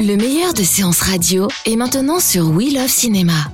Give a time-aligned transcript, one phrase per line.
[0.00, 3.50] Le meilleur de séances radio est maintenant sur We Love Cinéma.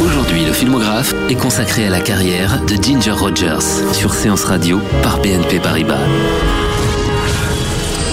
[0.00, 5.20] Aujourd'hui, le filmographe est consacré à la carrière de Ginger Rogers sur Séance Radio par
[5.20, 6.06] BNP Paribas.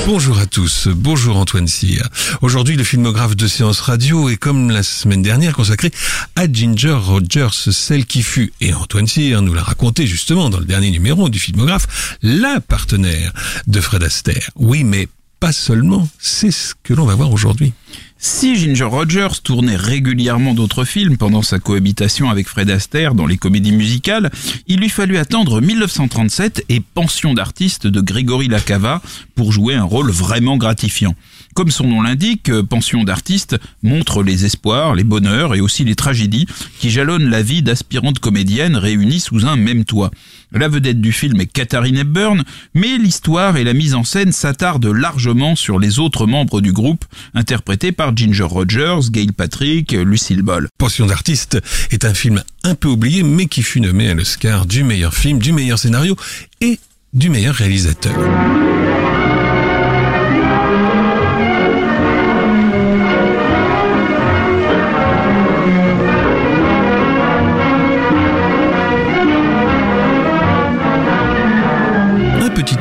[0.05, 2.09] Bonjour à tous, bonjour Antoine Cyr.
[2.41, 5.91] Aujourd'hui, le filmographe de séance radio est comme la semaine dernière consacré
[6.35, 10.65] à Ginger Rogers, celle qui fut, et Antoine Cyr nous l'a raconté justement dans le
[10.65, 13.31] dernier numéro du filmographe, la partenaire
[13.67, 14.49] de Fred Astaire.
[14.55, 15.07] Oui, mais
[15.43, 17.73] pas seulement, c'est ce que l'on va voir aujourd'hui.
[18.17, 23.35] Si Ginger Rogers tournait régulièrement d'autres films pendant sa cohabitation avec Fred Astaire dans les
[23.35, 24.31] comédies musicales,
[24.67, 29.01] il lui fallut attendre 1937 et Pension d'artiste de Grégory Lacava
[29.35, 31.13] pour jouer un rôle vraiment gratifiant.
[31.53, 36.47] Comme son nom l'indique, Pension d'artiste montre les espoirs, les bonheurs et aussi les tragédies
[36.79, 40.11] qui jalonnent la vie d'aspirantes comédiennes réunies sous un même toit.
[40.51, 42.43] La vedette du film est Katharine Hepburn,
[42.73, 47.05] mais l'histoire et la mise en scène s'attardent largement sur les autres membres du groupe,
[47.33, 50.67] interprétés par Ginger Rogers, Gail Patrick, Lucille Ball.
[50.77, 51.59] Pension d'artiste
[51.91, 55.39] est un film un peu oublié, mais qui fut nommé à l'Oscar du meilleur film,
[55.39, 56.15] du meilleur scénario
[56.61, 56.79] et
[57.13, 58.13] du meilleur réalisateur.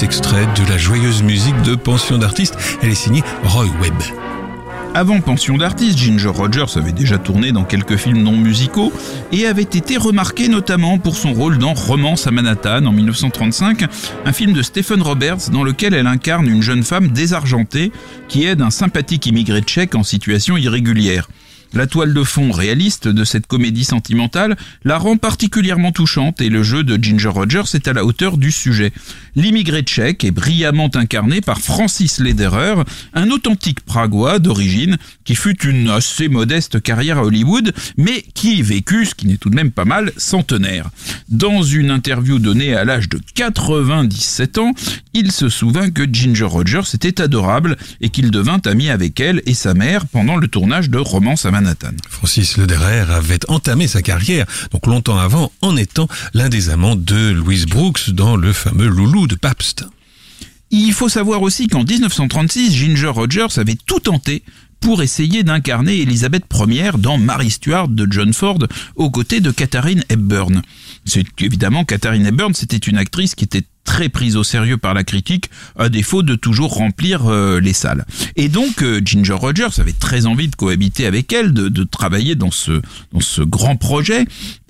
[0.02, 3.94] Extrait de la joyeuse musique de Pension d'artiste, elle est signée Roy Webb.
[4.94, 8.92] Avant Pension d'artiste, Ginger Rogers avait déjà tourné dans quelques films non musicaux
[9.30, 13.84] et avait été remarquée notamment pour son rôle dans Romance à Manhattan en 1935,
[14.24, 17.92] un film de Stephen Roberts dans lequel elle incarne une jeune femme désargentée
[18.26, 21.28] qui aide un sympathique immigré tchèque en situation irrégulière.
[21.74, 26.62] La toile de fond réaliste de cette comédie sentimentale la rend particulièrement touchante et le
[26.62, 28.92] jeu de Ginger Rogers est à la hauteur du sujet.
[29.36, 32.74] L'immigré tchèque est brillamment incarné par Francis Lederer,
[33.14, 39.06] un authentique pragois d'origine qui fut une assez modeste carrière à Hollywood, mais qui vécut,
[39.06, 40.90] ce qui n'est tout de même pas mal, centenaire.
[41.30, 44.74] Dans une interview donnée à l'âge de 97 ans,
[45.14, 49.54] il se souvint que Ginger Rogers était adorable et qu'il devint ami avec elle et
[49.54, 51.50] sa mère pendant le tournage de Romance à
[52.08, 57.30] Francis Lederer avait entamé sa carrière, donc longtemps avant, en étant l'un des amants de
[57.30, 59.84] Louise Brooks dans le fameux Loulou de Pabst.
[60.70, 64.42] Il faut savoir aussi qu'en 1936, Ginger Rogers avait tout tenté
[64.82, 68.58] pour essayer d'incarner Elisabeth Ier dans Mary Stuart de John Ford
[68.96, 70.60] aux côtés de Katharine Hepburn.
[71.04, 75.04] C'est évidemment Katharine Hepburn, c'était une actrice qui était très prise au sérieux par la
[75.04, 78.04] critique, à défaut de toujours remplir euh, les salles.
[78.36, 82.34] Et donc euh, Ginger Rogers avait très envie de cohabiter avec elle, de, de travailler
[82.34, 82.82] dans ce,
[83.12, 84.24] dans ce grand projet,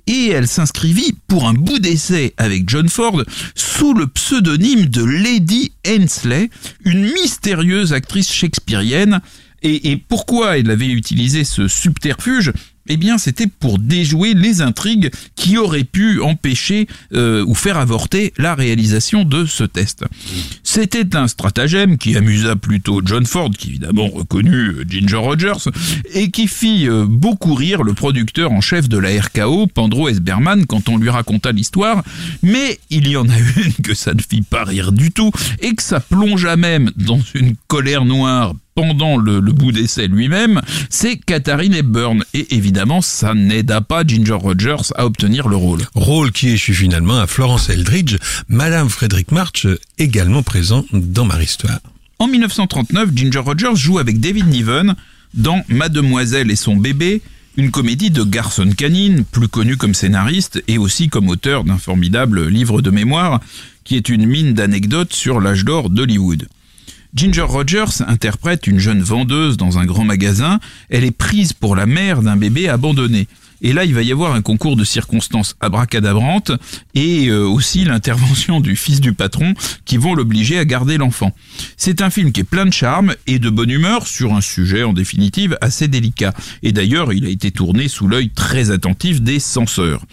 [0.05, 3.23] et elle s'inscrivit pour un bout d'essai avec John Ford
[3.55, 6.49] sous le pseudonyme de Lady Hensley,
[6.85, 9.21] une mystérieuse actrice shakespearienne.
[9.63, 12.51] Et, pourquoi elle avait utilisé ce subterfuge?
[12.89, 18.33] Eh bien, c'était pour déjouer les intrigues qui auraient pu empêcher euh, ou faire avorter
[18.37, 20.03] la réalisation de ce test.
[20.75, 25.69] C'était un stratagème qui amusa plutôt John Ford, qui évidemment reconnut Ginger Rogers,
[26.15, 30.65] et qui fit euh, beaucoup rire le producteur en chef de la RKO, Pandro Esberman,
[30.65, 32.01] quand on lui raconta l'histoire,
[32.41, 35.29] mais il y en a une que ça ne fit pas rire du tout,
[35.59, 41.17] et que ça plongea même dans une colère noire pendant le, bout d'essai lui-même, c'est
[41.17, 42.23] Katharine Hepburn.
[42.33, 45.81] Et évidemment, ça n'aida pas Ginger Rogers à obtenir le rôle.
[45.95, 48.17] Rôle qui échut finalement à Florence Eldridge,
[48.47, 49.67] Madame Frédéric March,
[49.97, 50.43] également
[52.19, 54.95] En 1939, Ginger Rogers joue avec David Niven
[55.33, 57.21] dans Mademoiselle et son bébé,
[57.57, 62.47] une comédie de Garson Canine, plus connu comme scénariste et aussi comme auteur d'un formidable
[62.47, 63.41] livre de mémoire,
[63.83, 66.47] qui est une mine d'anecdotes sur l'âge d'or d'Hollywood.
[67.15, 70.59] Ginger Rogers interprète une jeune vendeuse dans un grand magasin.
[70.89, 73.27] Elle est prise pour la mère d'un bébé abandonné.
[73.63, 76.51] Et là, il va y avoir un concours de circonstances abracadabrantes
[76.95, 79.53] et euh, aussi l'intervention du fils du patron
[79.85, 81.31] qui vont l'obliger à garder l'enfant.
[81.77, 84.83] C'est un film qui est plein de charme et de bonne humeur sur un sujet
[84.83, 86.33] en définitive assez délicat.
[86.61, 90.05] Et d'ailleurs, il a été tourné sous l'œil très attentif des censeurs.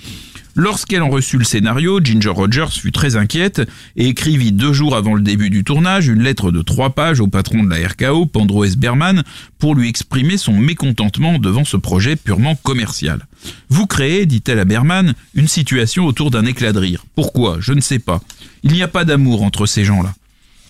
[0.56, 3.62] Lorsqu'elle en reçut le scénario, Ginger Rogers fut très inquiète
[3.96, 7.28] et écrivit deux jours avant le début du tournage une lettre de trois pages au
[7.28, 8.76] patron de la RKO, Pandro S.
[8.76, 9.22] Berman,
[9.58, 13.26] pour lui exprimer son mécontentement devant ce projet purement commercial.
[13.68, 17.04] Vous créez, dit-elle à Berman, une situation autour d'un éclat de rire.
[17.14, 17.58] Pourquoi?
[17.60, 18.20] Je ne sais pas.
[18.62, 20.14] Il n'y a pas d'amour entre ces gens-là.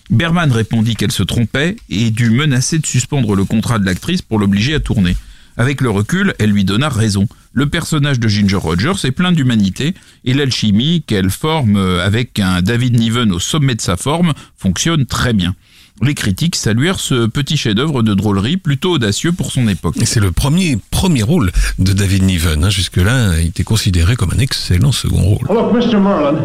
[0.09, 4.39] Berman répondit qu'elle se trompait et dut menacer de suspendre le contrat de l'actrice pour
[4.39, 5.15] l'obliger à tourner.
[5.57, 7.27] Avec le recul, elle lui donna raison.
[7.53, 12.97] Le personnage de Ginger Rogers est plein d'humanité et l'alchimie qu'elle forme avec un David
[12.97, 15.55] Niven au sommet de sa forme fonctionne très bien.
[16.03, 19.95] Les critiques saluèrent ce petit chef-d'œuvre de drôlerie plutôt audacieux pour son époque.
[20.01, 22.63] Et c'est le premier premier rôle de David Niven.
[22.63, 22.69] Hein.
[22.69, 25.47] Jusque-là, il était considéré comme un excellent second rôle.
[25.49, 25.99] Look, Mr.
[25.99, 26.39] Merlin,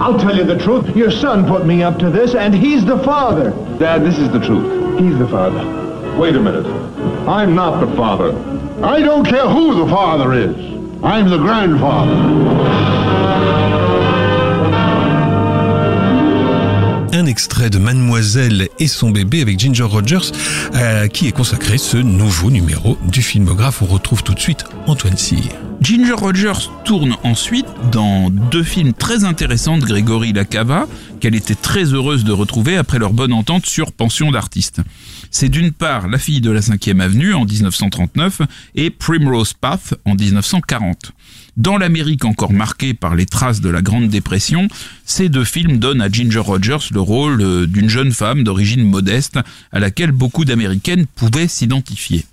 [0.00, 0.84] I'll tell you the truth.
[0.96, 3.52] Your son put me up to this, and he's the father.
[3.78, 4.64] Dad, this is the truth.
[4.98, 5.62] He's the father.
[6.18, 6.66] Wait a minute.
[7.28, 8.32] I'm not the father.
[8.82, 10.56] I don't care who the father is.
[11.02, 12.93] I'm the grandfather.
[17.14, 20.32] Un extrait de Mademoiselle et son bébé avec Ginger Rogers,
[20.72, 23.82] à qui est consacré ce nouveau numéro du filmographe.
[23.82, 25.44] On retrouve tout de suite Antoine Cyr.
[25.80, 30.88] Ginger Rogers tourne ensuite dans deux films très intéressants de Grégory Lacava,
[31.20, 34.80] qu'elle était très heureuse de retrouver après leur bonne entente sur Pension d'artiste.
[35.30, 38.42] C'est d'une part La fille de la 5e avenue en 1939
[38.74, 41.12] et Primrose Path en 1940.
[41.56, 44.68] Dans l'Amérique encore marquée par les traces de la Grande Dépression,
[45.04, 49.38] ces deux films donnent à Ginger Rogers le rôle euh, d'une jeune femme d'origine modeste
[49.70, 52.26] à laquelle beaucoup d'Américaines pouvaient s'identifier.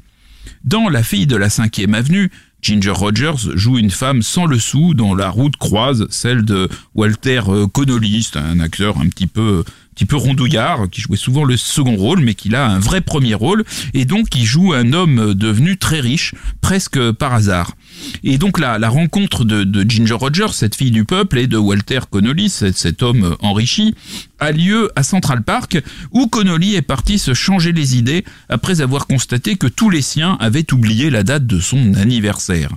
[0.64, 2.32] Dans La fille de la 5e avenue,
[2.64, 7.42] Ginger Rogers joue une femme sans le sou dont la route croise celle de Walter
[7.48, 9.64] euh, Connolly, un acteur un petit peu
[10.02, 13.36] petit peu rondouillard, qui jouait souvent le second rôle, mais qui a un vrai premier
[13.36, 13.64] rôle,
[13.94, 17.76] et donc qui joue un homme devenu très riche, presque par hasard.
[18.24, 22.00] Et donc la, la rencontre de, Ginger Rogers, cette fille du peuple, et de Walter
[22.10, 23.94] Connolly, cet, homme enrichi,
[24.40, 25.80] a lieu à Central Park,
[26.12, 30.36] où Connolly est parti se changer les idées après avoir constaté que tous les siens
[30.40, 32.72] avaient oublié la date de son anniversaire.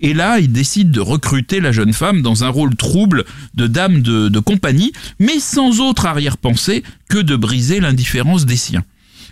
[0.00, 3.24] Et là, il décide de recruter la jeune femme dans un rôle trouble
[3.54, 8.84] de dame de, compagnie, mais sans autre arrière-pensée que de briser l'indifférence des siens.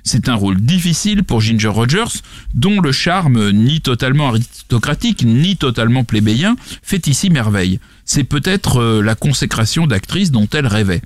[0.04, 2.20] C'est un rôle difficile pour Ginger Rogers,
[2.54, 7.80] dont le charme, ni totalement aristocratique, ni totalement plébéien, fait ici merveille.
[8.04, 11.02] C'est peut-être euh, la consécration d'actrice dont elle rêvait.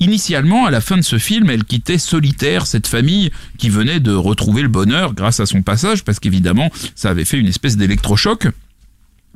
[0.00, 4.12] Initialement, à la fin de ce film, elle quittait solitaire cette famille qui venait de
[4.12, 8.48] retrouver le bonheur grâce à son passage, parce qu'évidemment, ça avait fait une espèce d'électrochoc.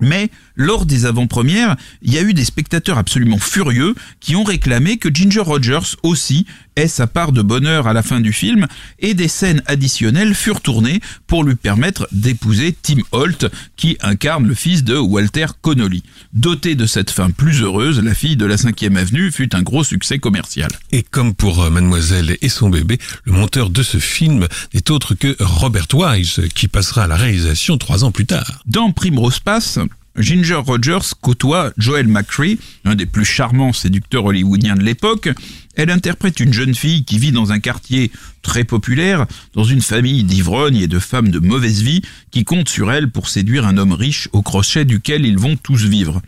[0.00, 4.96] Mais lors des avant-premières, il y a eu des spectateurs absolument furieux qui ont réclamé
[4.96, 6.46] que Ginger Rogers aussi
[6.78, 8.66] ait sa part de bonheur à la fin du film
[9.00, 13.46] et des scènes additionnelles furent tournées pour lui permettre d'épouser Tim Holt
[13.76, 16.04] qui incarne le fils de Walter Connolly.
[16.32, 19.82] Dotée de cette fin plus heureuse, la fille de la 5e avenue fut un gros
[19.82, 20.70] succès commercial.
[20.92, 25.14] Et comme pour euh, Mademoiselle et son bébé, le monteur de ce film n'est autre
[25.14, 28.62] que Robert Wise qui passera à la réalisation trois ans plus tard.
[28.66, 29.80] Dans Primrose Pass,
[30.18, 35.28] Ginger Rogers côtoie Joel McCree, un des plus charmants séducteurs hollywoodiens de l'époque.
[35.76, 38.10] Elle interprète une jeune fille qui vit dans un quartier
[38.42, 42.90] très populaire, dans une famille d'ivrognes et de femmes de mauvaise vie qui comptent sur
[42.90, 46.20] elle pour séduire un homme riche au crochet duquel ils vont tous vivre.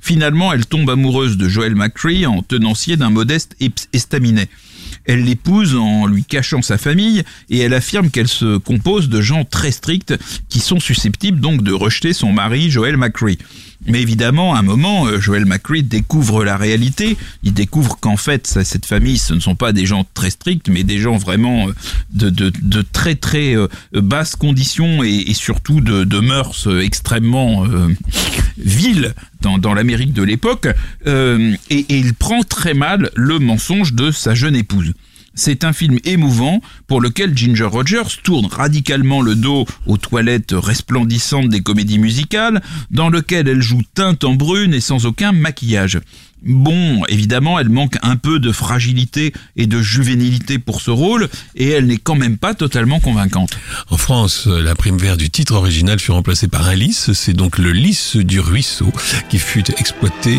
[0.00, 3.56] Finalement, elle tombe amoureuse de Joel McCree en tenancier d'un modeste
[3.92, 4.48] estaminet.
[5.08, 9.44] Elle l'épouse en lui cachant sa famille et elle affirme qu'elle se compose de gens
[9.44, 10.14] très stricts
[10.50, 13.38] qui sont susceptibles donc de rejeter son mari Joel McCree.
[13.88, 17.16] Mais évidemment, à un moment, euh, Joel McCree découvre la réalité.
[17.42, 20.84] Il découvre qu'en fait, cette famille, ce ne sont pas des gens très stricts, mais
[20.84, 21.72] des gens vraiment euh,
[22.12, 27.88] de, de, très très euh, basses conditions et, surtout de, de, mœurs extrêmement euh,
[28.58, 30.68] viles dans, dans l'Amérique de l'époque.
[31.06, 34.92] et il prend très mal le mensonge de sa jeune épouse.
[35.38, 41.48] C'est un film émouvant pour lequel Ginger Rogers tourne radicalement le dos aux toilettes resplendissantes
[41.48, 46.00] des comédies musicales, dans lequel elle joue teinte en brune et sans aucun maquillage.
[46.42, 51.70] Bon, évidemment, elle manque un peu de fragilité et de juvénilité pour ce rôle, et
[51.70, 53.50] elle n'est quand même pas totalement convaincante.
[53.90, 57.58] En France, la prime vert du titre original fut remplacée par un lys, c'est donc
[57.58, 58.92] le lys du ruisseau
[59.28, 60.36] qui fut exploité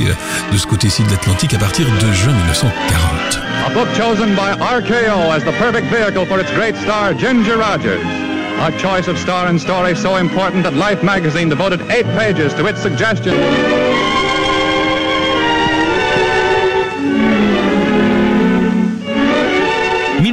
[0.52, 3.40] de ce côté-ci de l'Atlantique à partir de juin 1940.
[3.66, 8.02] A book chosen by RKO as the perfect vehicle for its great star, Ginger Rogers.
[8.62, 12.66] A choice of star and story so important that Life magazine devoted eight pages to
[12.68, 14.19] its suggestion.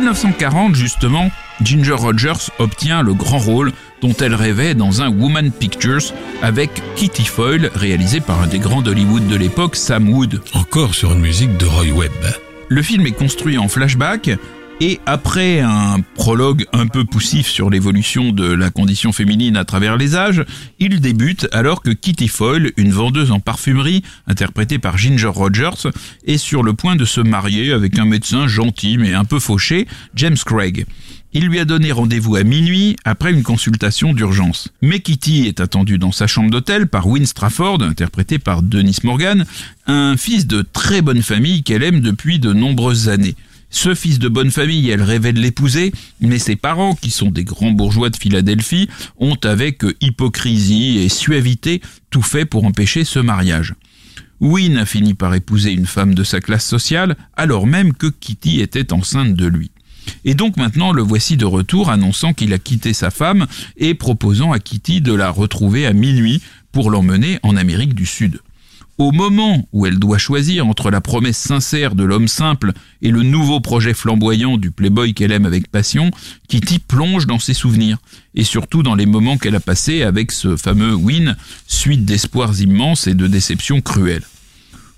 [0.07, 1.33] 1940, justement,
[1.63, 7.25] Ginger Rogers obtient le grand rôle dont elle rêvait dans un Woman Pictures avec Kitty
[7.25, 10.41] Foyle, réalisé par un des grands d'Hollywood de l'époque, Sam Wood.
[10.55, 12.13] Encore sur une musique de Roy Webb.
[12.69, 14.31] Le film est construit en flashback
[14.81, 19.97] et après un prologue un peu poussif sur l'évolution de la condition féminine à travers
[19.97, 20.45] les âges,
[20.79, 25.91] il débute alors que Kitty Foyle, une vendeuse en parfumerie, interprétée par Ginger Rogers,
[26.27, 29.87] est sur le point de se marier avec un médecin gentil mais un peu fauché,
[30.15, 30.87] James Craig.
[31.33, 34.69] Il lui a donné rendez-vous à minuit après une consultation d'urgence.
[34.81, 39.45] Mais Kitty est attendue dans sa chambre d'hôtel par Win Strafford, interprété par Dennis Morgan,
[39.87, 43.35] un fils de très bonne famille qu'elle aime depuis de nombreuses années.
[43.77, 45.93] Ce fils de bonne famille, elle rêvait de l'épouser,
[46.23, 51.83] mais ses parents, qui sont des grands bourgeois de Philadelphie, ont avec hypocrisie et suavité
[52.09, 53.75] tout fait pour empêcher ce mariage.
[54.41, 58.63] Win a fini par épouser une femme de sa classe sociale, alors même que Kitty
[58.63, 59.71] était enceinte de lui.
[60.25, 64.53] Et donc maintenant le voici de retour annonçant qu'il a quitté sa femme et proposant
[64.53, 66.41] à Kitty de la retrouver à minuit
[66.73, 68.41] pour l'emmener en Amérique du Sud.
[68.99, 72.73] Au moment où elle doit choisir entre la promesse sincère de l'homme simple
[73.03, 76.11] et le nouveau projet flamboyant du playboy qu'elle aime avec passion,
[76.49, 77.99] Kitty plonge dans ses souvenirs,
[78.35, 81.37] et surtout dans les moments qu'elle a passés avec ce fameux Win,
[81.67, 84.25] suite d'espoirs immenses et de déceptions cruelles.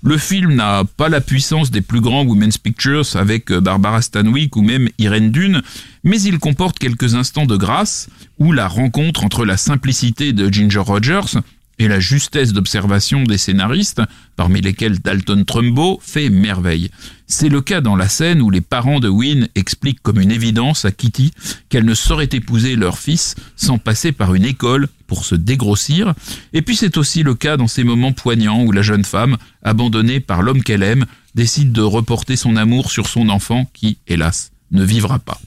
[0.01, 4.55] Le film n'a pas la puissance des plus grands Women's Pictures avec euh, Barbara Stanwyck
[4.55, 5.61] ou même Irene Dune,
[6.05, 10.79] mais il comporte quelques instants de grâce où la rencontre entre la simplicité de Ginger
[10.79, 11.41] Rogers
[11.79, 14.01] et la justesse d'observation des scénaristes,
[14.35, 16.91] parmi lesquels Dalton Trumbo, fait merveille.
[17.25, 20.83] C'est le cas dans la scène où les parents de Wynne expliquent comme une évidence
[20.83, 21.31] à Kitty
[21.69, 26.13] qu'elle ne saurait épouser leur fils sans passer par une école pour se dégrossir,
[26.53, 30.19] et puis c'est aussi le cas dans ces moments poignants où la jeune femme, abandonnée
[30.19, 34.83] par l'homme qu'elle aime, décide de reporter son amour sur son enfant qui, hélas, ne
[34.83, 35.39] vivra pas.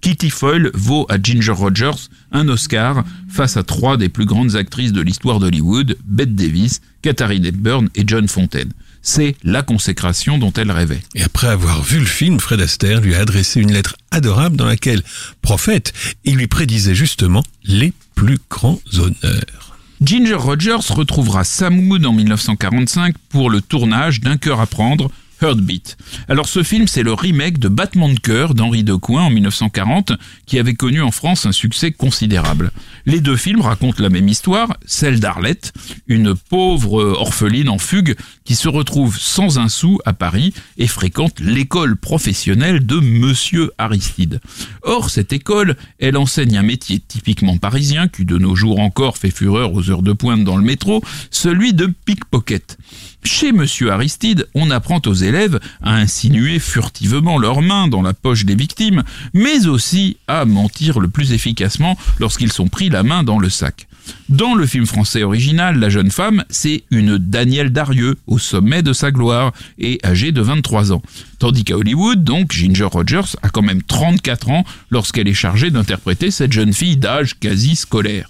[0.00, 4.92] Kitty Foyle vaut à Ginger Rogers un Oscar face à trois des plus grandes actrices
[4.92, 8.72] de l'histoire d'Hollywood, Bette Davis, Katharine Hepburn et John Fontaine.
[9.02, 11.00] C'est la consécration dont elle rêvait.
[11.14, 14.66] Et après avoir vu le film, Fred Astaire lui a adressé une lettre adorable dans
[14.66, 15.02] laquelle,
[15.42, 15.92] prophète,
[16.24, 19.76] il lui prédisait justement les plus grands honneurs.
[20.02, 25.96] Ginger Rogers retrouvera Sam Wood en 1945 pour le tournage d'Un cœur à prendre, Heartbeat.
[26.28, 30.12] Alors ce film, c'est le remake de Battement de cœur d'Henri Decoing en 1940,
[30.46, 32.70] qui avait connu en France un succès considérable.
[33.04, 35.72] Les deux films racontent la même histoire, celle d'Arlette,
[36.06, 41.40] une pauvre orpheline en fugue qui se retrouve sans un sou à Paris et fréquente
[41.40, 44.40] l'école professionnelle de Monsieur Aristide.
[44.82, 49.30] Or, cette école, elle enseigne un métier typiquement parisien qui de nos jours encore fait
[49.30, 52.76] fureur aux heures de pointe dans le métro, celui de pickpocket.
[53.22, 58.44] Chez Monsieur Aristide, on apprend aux élèves à insinuer furtivement leurs mains dans la poche
[58.44, 59.02] des victimes,
[59.34, 63.86] mais aussi à mentir le plus efficacement lorsqu'ils sont pris la main dans le sac.
[64.28, 68.92] Dans le film français original, la jeune femme, c'est une Danielle Darieux au sommet de
[68.92, 71.02] sa gloire et âgée de 23 ans.
[71.38, 76.30] Tandis qu'à Hollywood, donc, Ginger Rogers a quand même 34 ans lorsqu'elle est chargée d'interpréter
[76.30, 78.28] cette jeune fille d'âge quasi scolaire.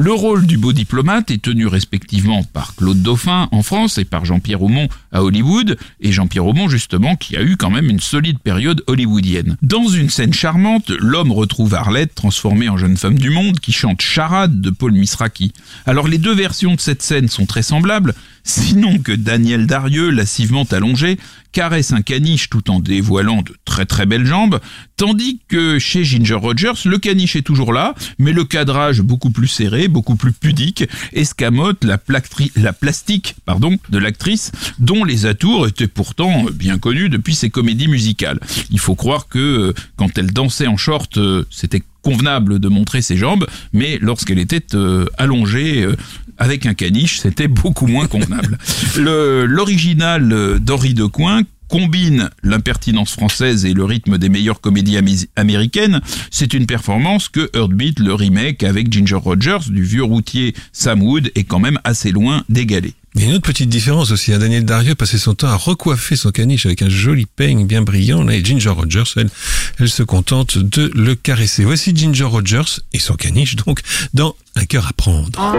[0.00, 4.24] Le rôle du beau diplomate est tenu respectivement par Claude Dauphin en France et par
[4.24, 8.38] Jean-Pierre Aumont à Hollywood, et Jean-Pierre Aumont justement qui a eu quand même une solide
[8.38, 9.56] période hollywoodienne.
[9.60, 14.00] Dans une scène charmante, l'homme retrouve Arlette transformée en jeune femme du monde qui chante
[14.00, 15.52] Charade de Paul Misraki.
[15.84, 18.14] Alors les deux versions de cette scène sont très semblables,
[18.48, 21.18] sinon que Daniel Darieux, lascivement allongé,
[21.52, 24.60] caresse un caniche tout en dévoilant de très très belles jambes,
[24.96, 29.48] tandis que chez Ginger Rogers, le caniche est toujours là, mais le cadrage beaucoup plus
[29.48, 31.98] serré, beaucoup plus pudique, escamote la,
[32.56, 33.36] la plastique
[33.90, 38.40] de l'actrice, dont les atours étaient pourtant bien connus depuis ses comédies musicales.
[38.70, 43.02] Il faut croire que euh, quand elle dansait en short, euh, c'était convenable de montrer
[43.02, 45.86] ses jambes, mais lorsqu'elle était euh, allongée
[46.38, 48.58] avec un caniche, c'était beaucoup moins convenable.
[48.96, 54.98] L'original d'Henri Decoing combine l'impertinence française et le rythme des meilleures comédies
[55.36, 61.02] américaines, c'est une performance que Heartbeat, le remake avec Ginger Rogers du vieux routier Sam
[61.02, 62.94] Wood, est quand même assez loin d'égaler.
[63.14, 64.32] Il y a une autre petite différence aussi.
[64.32, 64.38] Hein.
[64.38, 68.22] Daniel Darieux passait son temps à recoiffer son caniche avec un joli peigne bien brillant.
[68.22, 69.30] Là, et Ginger Rogers, elle,
[69.78, 71.64] elle se contente de le caresser.
[71.64, 73.80] Voici Ginger Rogers et son caniche, donc,
[74.14, 75.54] dans Un cœur à prendre.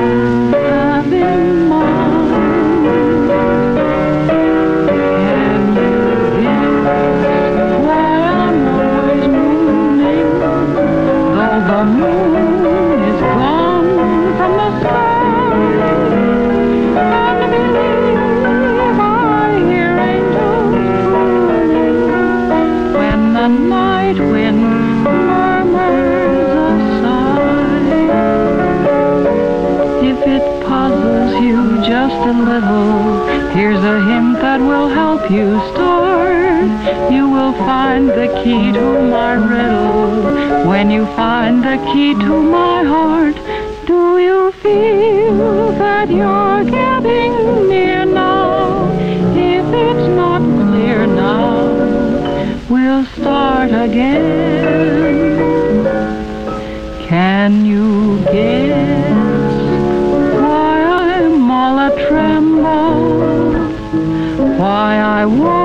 [37.60, 40.68] Find the key to my riddle.
[40.70, 43.36] When you find the key to my heart,
[43.86, 48.90] do you feel that you're getting near now?
[49.36, 51.56] If it's not clear now,
[52.70, 55.20] we'll start again.
[57.08, 59.12] Can you guess
[60.40, 63.00] why I'm all a tremble?
[64.60, 65.59] Why I walk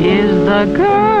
[0.00, 1.19] is the girl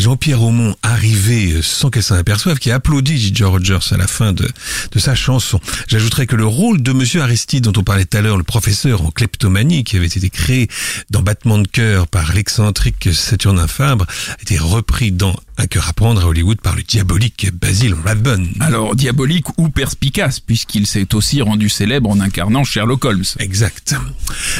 [0.00, 4.32] Jean-Pierre Aumont arrivé sans qu'elle s'en aperçoive qui a applaudi Ginger Rogers à la fin
[4.32, 4.48] de,
[4.92, 5.60] de sa chanson.
[5.86, 9.02] J'ajouterais que le rôle de Monsieur Aristide dont on parlait tout à l'heure, le professeur
[9.02, 10.68] en kleptomanie qui avait été créé
[11.10, 15.92] dans Battement de cœur par l'excentrique Saturnin Fabre, a été repris dans Un cœur à
[15.92, 18.48] prendre à Hollywood par le diabolique Basil Rathbone.
[18.60, 23.24] Alors diabolique ou perspicace, puisqu'il s'est aussi rendu célèbre en incarnant Sherlock Holmes.
[23.40, 23.96] Exact.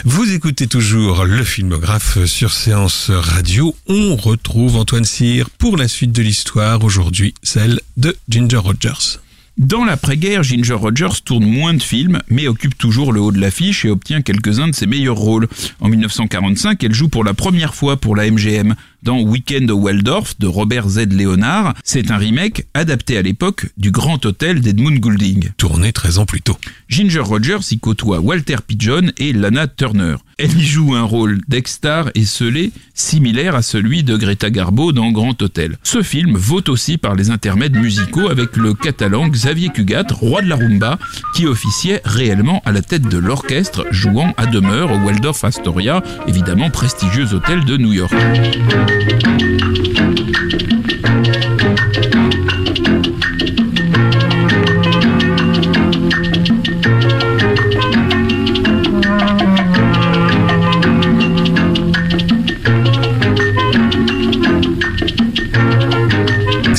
[0.05, 3.77] Vous écoutez toujours le filmographe sur Séance Radio.
[3.87, 9.21] On retrouve Antoine Cyr pour la suite de l'histoire, aujourd'hui celle de Ginger Rogers.
[9.59, 13.85] Dans l'après-guerre, Ginger Rogers tourne moins de films, mais occupe toujours le haut de l'affiche
[13.85, 15.49] et obtient quelques-uns de ses meilleurs rôles.
[15.81, 20.35] En 1945, elle joue pour la première fois pour la MGM dans Weekend au Waldorf
[20.39, 21.13] de Robert Z.
[21.13, 21.75] Leonard.
[21.85, 25.51] C'est un remake adapté à l'époque du Grand Hôtel d'Edmund Goulding.
[25.57, 26.57] Tourné 13 ans plus tôt.
[26.89, 30.17] Ginger Rogers y côtoie Walter Pigeon et Lana Turner.
[30.39, 35.11] Elle y joue un rôle d'extar et scellé similaire à celui de Greta Garbo dans
[35.11, 35.79] Grand Hôtel.
[35.83, 40.49] Ce film vaut aussi par les intermèdes musicaux avec le catalan Xavier Cugat, roi de
[40.49, 40.99] la rumba,
[41.35, 46.71] qui officiait réellement à la tête de l'orchestre jouant à demeure au Waldorf Astoria, évidemment
[46.71, 48.15] prestigieux hôtel de New York.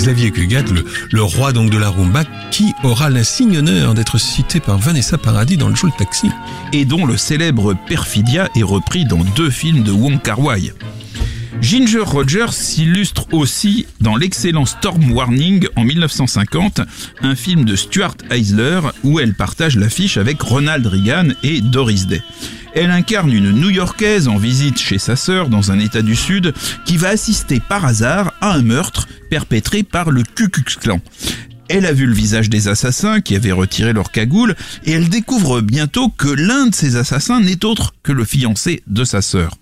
[0.10, 0.64] Xavier Cugat,
[1.12, 5.56] le, roi donc de la rumba, qui aura l'insigne honneur d'être cité par Vanessa Paradis
[5.56, 6.32] dans le Le Taxi.
[6.74, 10.74] et dont le célèbre Perfidia est repris dans deux films de Wong Kar-wai.
[11.62, 16.82] Ginger Rogers s'illustre aussi dans l'excellent Storm Warning en 1950,
[17.22, 22.22] un film de Stuart Eisler où elle partage l'affiche avec Ronald Reagan et Doris Day.
[22.76, 26.54] Elle incarne une New-Yorkaise en visite chez sa sœur dans un état du Sud
[26.86, 31.02] qui va assister par hasard à un meurtre perpétré par le Ku Klux Klan.
[31.68, 35.62] Elle a vu le visage des assassins qui avaient retiré leur cagoule et elle découvre
[35.62, 39.56] bientôt que l'un de ces assassins n'est autre que le fiancé de sa sœur.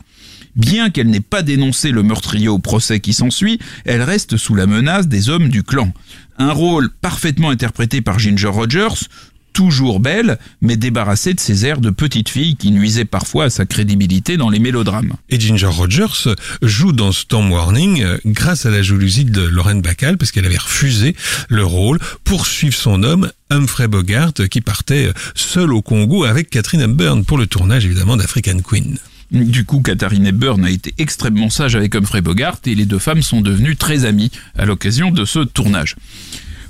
[0.57, 4.65] Bien qu'elle n'ait pas dénoncé le meurtrier au procès qui s'ensuit, elle reste sous la
[4.65, 5.93] menace des hommes du clan.
[6.39, 9.05] Un rôle parfaitement interprété par Ginger Rogers,
[9.53, 13.65] toujours belle, mais débarrassée de ses airs de petite fille qui nuisaient parfois à sa
[13.65, 15.13] crédibilité dans les mélodrames.
[15.29, 20.17] Et Ginger Rogers joue dans Storm Warning euh, grâce à la jalousie de Lorraine Bacall
[20.17, 21.15] parce qu'elle avait refusé
[21.49, 26.81] le rôle pour suivre son homme Humphrey Bogart qui partait seul au Congo avec Catherine
[26.81, 28.97] Hepburn pour le tournage évidemment d'African Queen.
[29.31, 33.21] Du coup, Katharine Hepburn a été extrêmement sage avec Humphrey Bogart et les deux femmes
[33.21, 35.95] sont devenues très amies à l'occasion de ce tournage.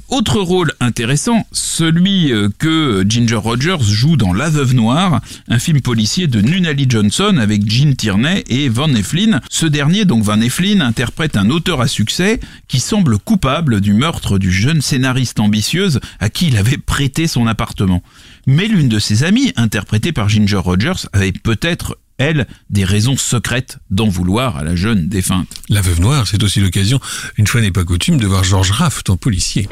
[0.09, 5.81] Autre rôle intéressant, celui euh, que Ginger Rogers joue dans La Veuve Noire, un film
[5.81, 9.41] policier de Nunnally Johnson avec Gene Tierney et Van Eflin.
[9.49, 12.39] Ce dernier, donc Van Eflin, interprète un auteur à succès
[12.69, 17.45] qui semble coupable du meurtre du jeune scénariste ambitieuse à qui il avait prêté son
[17.45, 18.01] appartement.
[18.45, 23.77] Mais l'une de ses amies, interprétée par Ginger Rogers, avait peut-être elle, des raisons secrètes
[23.89, 25.47] d'en vouloir à la jeune défunte.
[25.69, 26.99] La Veuve Noire, c'est aussi l'occasion,
[27.37, 29.67] une fois n'est pas coutume, de voir Georges Raft en policier.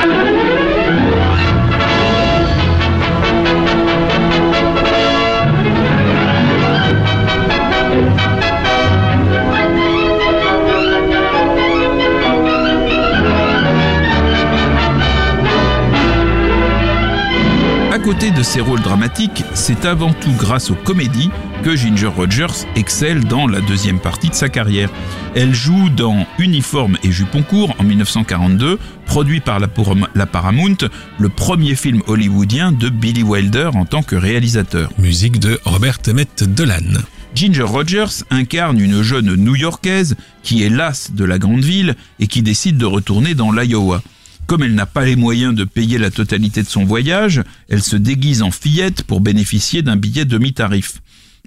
[18.55, 21.29] Ses rôles dramatiques, c'est avant tout grâce aux comédies
[21.61, 24.89] que Ginger Rogers excelle dans la deuxième partie de sa carrière.
[25.35, 29.67] Elle joue dans Uniforme et Jupon court en 1942, produit par la,
[30.15, 30.77] la Paramount,
[31.19, 34.89] le premier film hollywoodien de Billy Wilder en tant que réalisateur.
[34.99, 37.01] Musique de Robert Emmett Dolan.
[37.35, 42.41] Ginger Rogers incarne une jeune New-Yorkaise qui est lasse de la grande ville et qui
[42.41, 44.01] décide de retourner dans l'Iowa.
[44.47, 47.95] Comme elle n'a pas les moyens de payer la totalité de son voyage, elle se
[47.95, 51.01] déguise en fillette pour bénéficier d'un billet demi-tarif.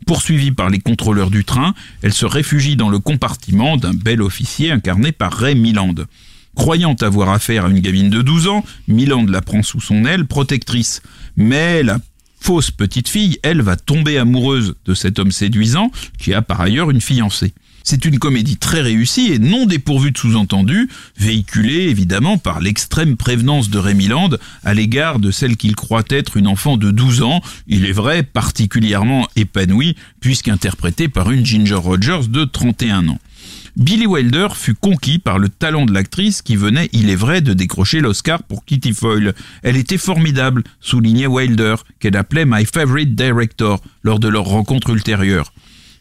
[0.07, 4.73] Poursuivie par les contrôleurs du train, elle se réfugie dans le compartiment d'un bel officier
[4.73, 6.07] incarné par Ray Milland.
[6.57, 10.27] Croyant avoir affaire à une gamine de 12 ans, Milland la prend sous son aile
[10.27, 11.03] protectrice.
[11.37, 12.01] Mais la
[12.41, 16.91] fausse petite fille, elle, va tomber amoureuse de cet homme séduisant qui a par ailleurs
[16.91, 17.53] une fiancée.
[17.90, 23.70] C'est une comédie très réussie et non dépourvue de sous-entendus, véhiculée évidemment par l'extrême prévenance
[23.70, 27.40] de Rémy Land à l'égard de celle qu'il croit être une enfant de 12 ans,
[27.66, 33.18] il est vrai particulièrement épanouie puisqu'interprétée par une Ginger Rogers de 31 ans.
[33.79, 37.55] Billy Wilder fut conquis par le talent de l'actrice qui venait, il est vrai, de
[37.55, 39.33] décrocher l'Oscar pour Kitty Foyle.
[39.62, 45.55] Elle était formidable, soulignait Wilder, qu'elle appelait My Favorite Director lors de leur rencontre ultérieure.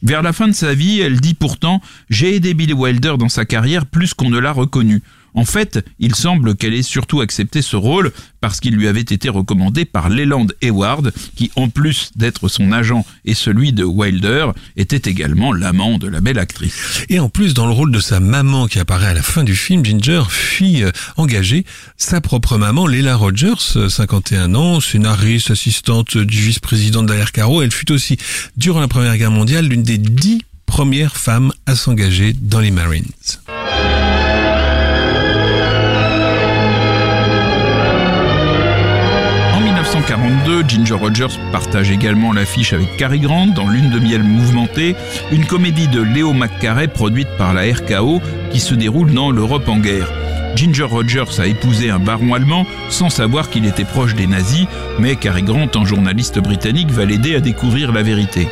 [0.04, 3.46] Vers la fin de sa vie, elle dit pourtant J'ai aidé Billy Wilder dans sa
[3.46, 5.02] carrière plus qu'on ne l'a reconnu.
[5.38, 9.30] En fait, il semble qu'elle ait surtout accepté ce rôle parce qu'il lui avait été
[9.30, 14.48] recommandé par Leland Hayward, qui en plus d'être son agent et celui de Wilder,
[14.78, 17.06] était également l'amant de la belle actrice.
[17.10, 19.56] Et en plus, dans le rôle de sa maman qui apparaît à la fin du
[19.56, 21.66] film, Ginger fit euh, engager
[21.98, 27.62] sa propre maman, Leila Rogers, 51 euh, ans, scénariste, assistante du vice-président de la RKO.
[27.62, 28.18] Elle fut aussi,
[28.56, 33.06] durant la Première Guerre mondiale, l'une des dix premières femmes à s'engager dans les Marines.
[40.68, 44.96] Ginger Rogers partage également l'affiche avec Cary Grant dans Lune de miel mouvementée,
[45.32, 49.80] une comédie de Léo McCarey produite par la RKO qui se déroule dans l'Europe en
[49.80, 50.10] guerre.
[50.56, 54.68] Ginger Rogers a épousé un baron allemand sans savoir qu'il était proche des nazis,
[54.98, 58.48] mais Cary Grant, en journaliste britannique, va l'aider à découvrir la vérité.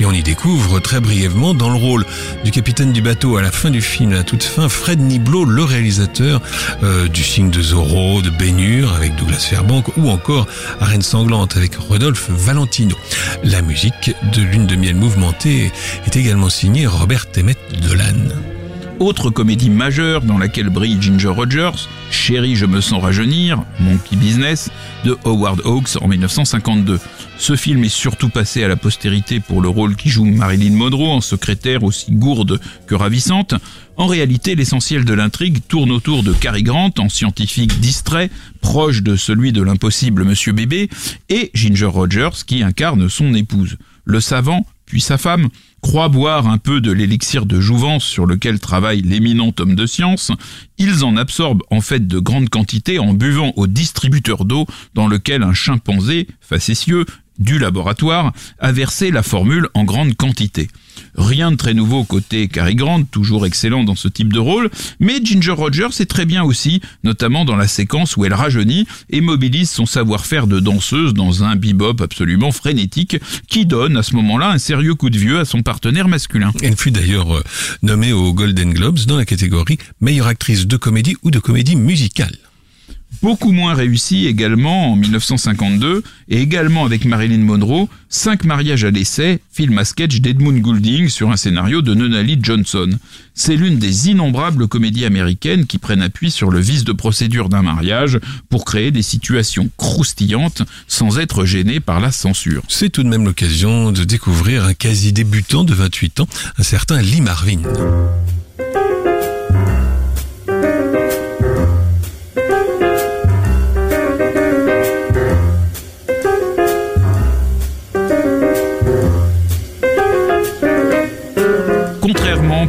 [0.00, 2.04] Et on y découvre très brièvement dans le rôle
[2.44, 5.64] du capitaine du bateau à la fin du film, à toute fin, Fred Niblo, le
[5.64, 6.40] réalisateur
[6.82, 10.46] euh, du signe de Zorro, de Bénure avec Douglas Fairbank ou encore
[10.80, 12.96] Arène sanglante avec Rodolphe Valentino.
[13.42, 15.72] La musique de Lune de miel mouvementée
[16.06, 18.53] est également signée Robert Emmett Dolan.
[19.00, 24.70] Autre comédie majeure dans laquelle brille Ginger Rogers, Chérie, je me sens rajeunir, Monkey Business,
[25.04, 27.00] de Howard Hawks en 1952.
[27.36, 31.10] Ce film est surtout passé à la postérité pour le rôle qui joue Marilyn Monroe
[31.10, 33.54] en secrétaire aussi gourde que ravissante.
[33.96, 38.30] En réalité, l'essentiel de l'intrigue tourne autour de Cary Grant en scientifique distrait,
[38.60, 40.88] proche de celui de l'impossible Monsieur Bébé,
[41.28, 43.76] et Ginger Rogers qui incarne son épouse.
[44.04, 45.48] Le savant, puis sa femme,
[45.80, 50.32] croient boire un peu de l'élixir de jouvence sur lequel travaille l'éminent homme de science,
[50.78, 55.42] ils en absorbent en fait de grandes quantités en buvant au distributeur d'eau dans lequel
[55.42, 57.04] un chimpanzé, facétieux,
[57.38, 60.68] du laboratoire a versé la formule en grande quantité.
[61.16, 64.70] Rien de très nouveau côté Cary Grant, toujours excellent dans ce type de rôle,
[65.00, 69.20] mais Ginger Rogers est très bien aussi, notamment dans la séquence où elle rajeunit et
[69.20, 73.16] mobilise son savoir-faire de danseuse dans un bebop absolument frénétique
[73.48, 76.52] qui donne à ce moment-là un sérieux coup de vieux à son partenaire masculin.
[76.62, 77.42] Elle fut d'ailleurs euh,
[77.82, 82.36] nommée aux Golden Globes dans la catégorie meilleure actrice de comédie ou de comédie musicale
[83.22, 89.40] beaucoup moins réussi également en 1952 et également avec Marilyn Monroe, Cinq mariages à l'essai,
[89.50, 92.88] film à sketch d'Edmund Goulding sur un scénario de Nunnally Johnson.
[93.34, 97.62] C'est l'une des innombrables comédies américaines qui prennent appui sur le vice de procédure d'un
[97.62, 102.62] mariage pour créer des situations croustillantes sans être gêné par la censure.
[102.68, 107.02] C'est tout de même l'occasion de découvrir un quasi débutant de 28 ans, un certain
[107.02, 107.62] Lee Marvin.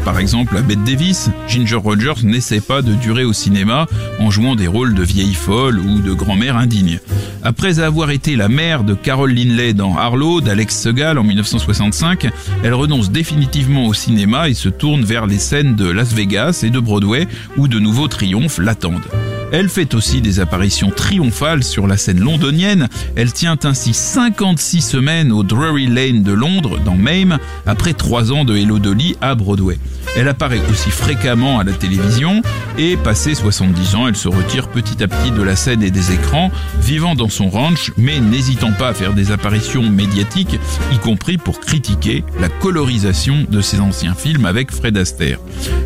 [0.05, 3.87] Par exemple à Bette Davis, Ginger Rogers n'essaie pas de durer au cinéma
[4.19, 6.99] en jouant des rôles de vieille folle ou de grand-mère indigne.
[7.43, 12.29] Après avoir été la mère de Carol Linley dans Harlow d'Alex Segal en 1965,
[12.63, 16.69] elle renonce définitivement au cinéma et se tourne vers les scènes de Las Vegas et
[16.69, 19.09] de Broadway où de nouveaux triomphes l'attendent.
[19.57, 22.89] Elle fait aussi des apparitions triomphales sur la scène londonienne.
[23.15, 28.43] Elle tient ainsi 56 semaines au Drury Lane de Londres, dans Mame, après 3 ans
[28.43, 29.79] de Hello Dolly à Broadway.
[30.17, 32.41] Elle apparaît aussi fréquemment à la télévision
[32.77, 36.11] et, passé 70 ans, elle se retire petit à petit de la scène et des
[36.11, 40.59] écrans, vivant dans son ranch, mais n'hésitant pas à faire des apparitions médiatiques,
[40.91, 45.39] y compris pour critiquer la colorisation de ses anciens films avec Fred Astaire.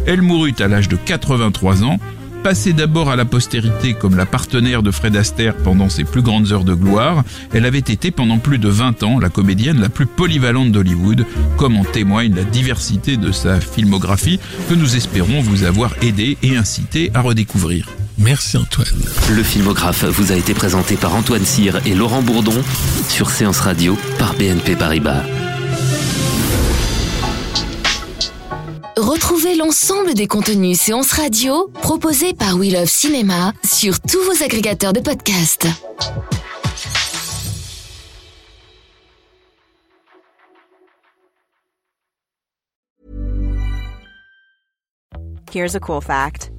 [0.07, 1.99] Elle mourut à l'âge de 83 ans
[2.43, 6.51] Passée d'abord à la postérité comme la partenaire de Fred Astaire pendant ses plus grandes
[6.51, 7.23] heures de gloire,
[7.53, 11.25] elle avait été pendant plus de 20 ans la comédienne la plus polyvalente d'Hollywood,
[11.57, 16.55] comme en témoigne la diversité de sa filmographie que nous espérons vous avoir aidé et
[16.55, 17.89] incité à redécouvrir.
[18.17, 18.87] Merci Antoine.
[19.29, 22.63] Le filmographe vous a été présenté par Antoine Cyr et Laurent Bourdon
[23.09, 25.23] sur Séance Radio par BNP Paribas.
[28.99, 34.91] Retrouvez l'ensemble des contenus séances radio proposés par We Love Cinéma sur tous vos agrégateurs
[34.91, 35.67] de podcasts.
[45.49, 46.51] Here's a cool fact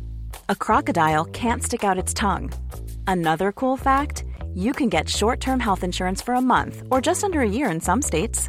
[0.49, 2.51] a crocodile can't stick out its tongue.
[3.07, 4.25] Another cool fact
[4.55, 7.71] you can get short term health insurance for a month or just under a year
[7.71, 8.49] in some states.